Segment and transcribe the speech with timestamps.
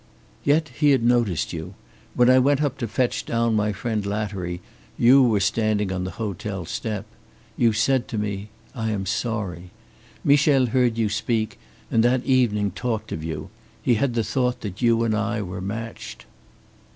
[0.43, 1.75] "Yet he had noticed you.
[2.15, 4.59] When I went up to fetch down my friend Lattery,
[4.97, 7.05] you were standing on the hotel step.
[7.55, 9.69] You said to me, 'I am sorry.'
[10.23, 11.59] Michel heard you speak,
[11.91, 13.51] and that evening talked of you.
[13.79, 16.25] He had the thought that you and I were matched."